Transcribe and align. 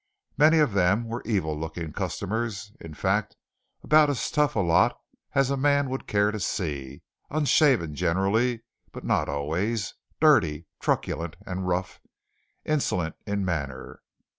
Many 0.35 0.57
of 0.57 0.73
them 0.73 1.05
were 1.07 1.21
evil 1.27 1.55
looking 1.55 1.93
customers, 1.93 2.71
in 2.81 2.95
fact 2.95 3.35
about 3.83 4.09
as 4.09 4.31
tough 4.31 4.55
a 4.55 4.59
lot 4.59 4.99
as 5.35 5.51
a 5.51 5.55
man 5.57 5.91
would 5.91 6.07
care 6.07 6.31
to 6.31 6.39
see, 6.39 7.03
unshaven 7.29 7.93
generally, 7.93 8.63
but 8.91 9.03
not 9.03 9.29
always, 9.29 9.93
dirty, 10.19 10.65
truculent 10.79 11.35
and 11.45 11.67
rough, 11.67 11.99
insolent 12.65 13.13
in 13.27 13.45
manner. 13.45 14.01